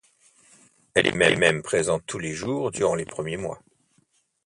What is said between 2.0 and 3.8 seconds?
tous les jours durant les premiers mois.